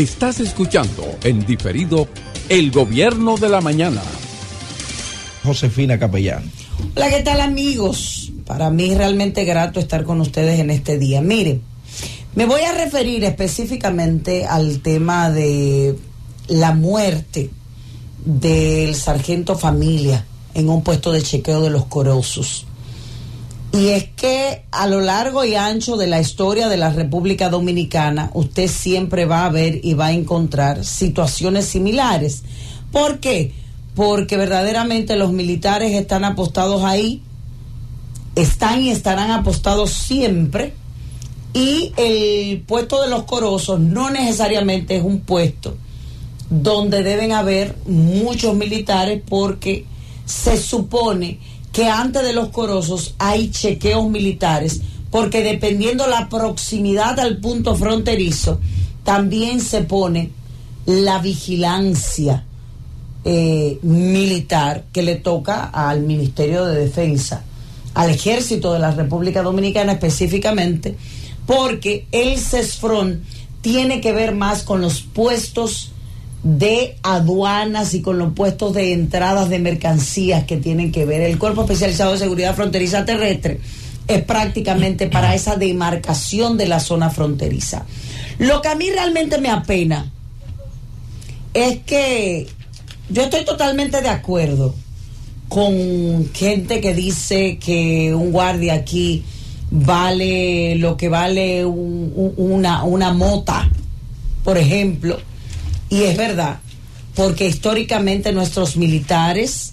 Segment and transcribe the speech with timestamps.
[0.00, 2.08] Estás escuchando en diferido
[2.48, 4.00] El Gobierno de la Mañana.
[5.44, 6.50] Josefina Capellán.
[6.96, 8.32] Hola, ¿qué tal amigos?
[8.46, 11.20] Para mí es realmente grato estar con ustedes en este día.
[11.20, 11.60] Miren,
[12.34, 15.98] me voy a referir específicamente al tema de
[16.48, 17.50] la muerte
[18.24, 20.24] del sargento familia
[20.54, 22.64] en un puesto de chequeo de los corosos.
[23.72, 28.30] Y es que a lo largo y ancho de la historia de la República Dominicana,
[28.34, 32.42] usted siempre va a ver y va a encontrar situaciones similares.
[32.90, 33.52] ¿Por qué?
[33.94, 37.22] Porque verdaderamente los militares están apostados ahí,
[38.34, 40.74] están y estarán apostados siempre
[41.52, 45.76] y el puesto de los corosos no necesariamente es un puesto
[46.48, 49.84] donde deben haber muchos militares porque
[50.24, 51.38] se supone
[51.72, 54.80] que antes de los corosos hay chequeos militares
[55.10, 58.60] porque dependiendo la proximidad al punto fronterizo
[59.04, 60.30] también se pone
[60.86, 62.44] la vigilancia
[63.24, 67.44] eh, militar que le toca al Ministerio de Defensa,
[67.94, 70.96] al Ejército de la República Dominicana específicamente,
[71.46, 73.22] porque el CESFRON
[73.60, 75.92] tiene que ver más con los puestos
[76.42, 81.20] de aduanas y con los puestos de entradas de mercancías que tienen que ver.
[81.22, 83.60] El Cuerpo Especializado de Seguridad Fronteriza Terrestre
[84.08, 87.84] es prácticamente para esa demarcación de la zona fronteriza.
[88.38, 90.10] Lo que a mí realmente me apena
[91.52, 92.46] es que
[93.10, 94.74] yo estoy totalmente de acuerdo
[95.48, 99.24] con gente que dice que un guardia aquí
[99.70, 103.68] vale lo que vale una, una mota,
[104.44, 105.18] por ejemplo.
[105.90, 106.60] Y es verdad,
[107.14, 109.72] porque históricamente nuestros militares,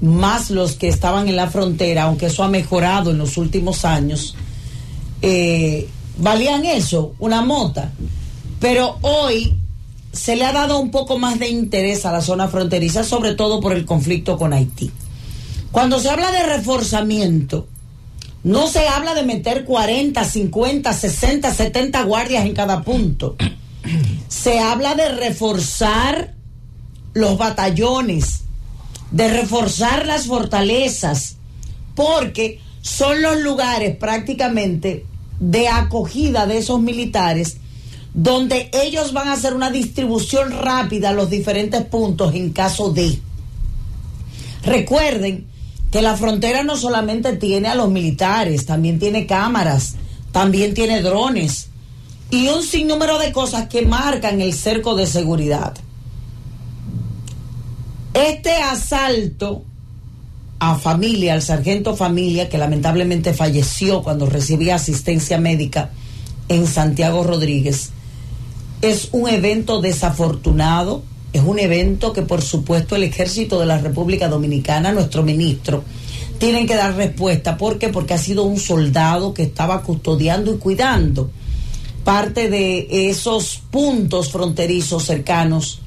[0.00, 4.34] más los que estaban en la frontera, aunque eso ha mejorado en los últimos años,
[5.22, 5.88] eh,
[6.18, 7.92] valían eso, una mota.
[8.60, 9.54] Pero hoy
[10.12, 13.60] se le ha dado un poco más de interés a la zona fronteriza, sobre todo
[13.60, 14.90] por el conflicto con Haití.
[15.72, 17.66] Cuando se habla de reforzamiento,
[18.44, 23.36] no se habla de meter 40, 50, 60, 70 guardias en cada punto.
[24.28, 26.34] Se habla de reforzar
[27.12, 28.40] los batallones,
[29.10, 31.36] de reforzar las fortalezas,
[31.94, 35.06] porque son los lugares prácticamente
[35.40, 37.58] de acogida de esos militares
[38.14, 43.18] donde ellos van a hacer una distribución rápida a los diferentes puntos en caso de.
[44.62, 45.46] Recuerden
[45.90, 49.96] que la frontera no solamente tiene a los militares, también tiene cámaras,
[50.32, 51.68] también tiene drones
[52.30, 55.74] y un sinnúmero de cosas que marcan el cerco de seguridad.
[58.12, 59.64] Este asalto
[60.58, 65.90] a familia, al sargento familia, que lamentablemente falleció cuando recibía asistencia médica
[66.48, 67.90] en Santiago Rodríguez,
[68.82, 71.02] es un evento desafortunado
[71.34, 75.82] es un evento que por supuesto el ejército de la República Dominicana, nuestro ministro,
[76.38, 77.56] tienen que dar respuesta.
[77.56, 77.88] ¿Por qué?
[77.88, 81.32] Porque ha sido un soldado que estaba custodiando y cuidando
[82.04, 85.80] parte de esos puntos fronterizos cercanos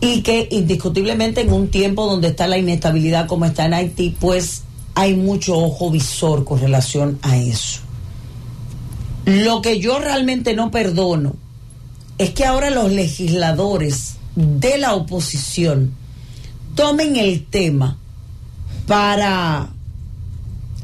[0.00, 4.62] y que indiscutiblemente en un tiempo donde está la inestabilidad como está en Haití, pues
[4.94, 7.80] hay mucho ojo visor con relación a eso.
[9.24, 11.36] Lo que yo realmente no perdono
[12.18, 15.94] es que ahora los legisladores de la oposición
[16.74, 17.96] tomen el tema
[18.86, 19.70] para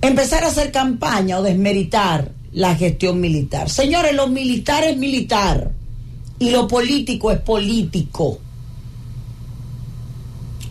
[0.01, 3.71] empezar a hacer campaña o desmeritar la gestión militar.
[3.71, 5.71] Señores, lo militar es militar
[6.39, 8.39] y lo político es político.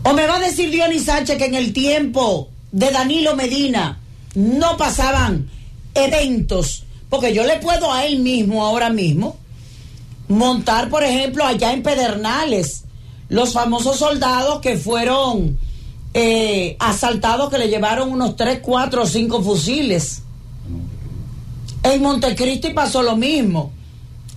[0.03, 4.00] O me va a decir Dionis Sánchez que en el tiempo de Danilo Medina
[4.35, 5.50] no pasaban
[5.94, 9.38] eventos, porque yo le puedo a él mismo ahora mismo
[10.28, 12.84] montar, por ejemplo, allá en Pedernales,
[13.29, 15.57] los famosos soldados que fueron
[16.13, 20.22] eh, asaltados, que le llevaron unos 3, 4 o 5 fusiles.
[21.84, 23.72] En Montecristi pasó lo mismo.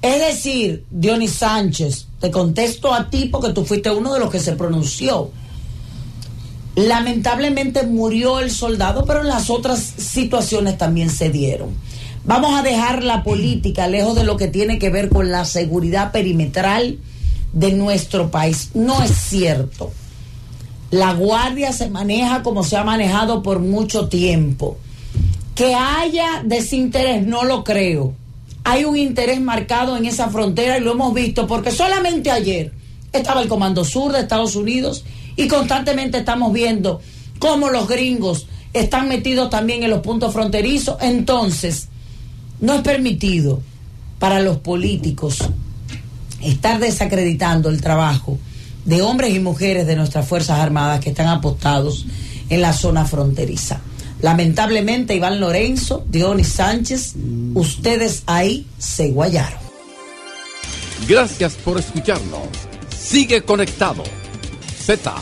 [0.01, 4.41] Es decir, Dionis Sánchez, te contesto a ti porque tú fuiste uno de los que
[4.41, 5.31] se pronunció.
[6.75, 11.71] Lamentablemente murió el soldado, pero en las otras situaciones también se dieron.
[12.25, 16.13] Vamos a dejar la política lejos de lo que tiene que ver con la seguridad
[16.13, 16.99] perimetral
[17.53, 18.71] de nuestro país.
[18.75, 19.93] No es cierto.
[20.91, 24.79] La guardia se maneja como se ha manejado por mucho tiempo.
[25.55, 28.15] Que haya desinterés, no lo creo.
[28.65, 32.73] Hay un interés marcado en esa frontera y lo hemos visto porque solamente ayer
[33.13, 35.05] estaba el Comando Sur de Estados Unidos
[35.37, 37.01] y constantemente estamos viendo
[37.39, 40.97] cómo los gringos están metidos también en los puntos fronterizos.
[41.01, 41.89] Entonces,
[42.61, 43.61] no es permitido
[44.19, 45.39] para los políticos
[46.41, 48.39] estar desacreditando el trabajo
[48.85, 52.07] de hombres y mujeres de nuestras Fuerzas Armadas que están apostados
[52.49, 53.81] en la zona fronteriza.
[54.23, 57.15] Lamentablemente, Iván Lorenzo, Dionis Sánchez,
[57.55, 59.59] ustedes ahí se guayaron.
[61.09, 62.49] Gracias por escucharnos.
[62.97, 64.05] Sigue conectado.
[64.87, 65.13] Z